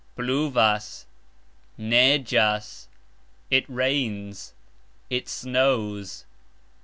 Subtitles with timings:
[0.17, 1.05] Pluvas;
[1.77, 2.87] negxas.
[3.51, 4.55] It rains;
[5.11, 6.25] it snows.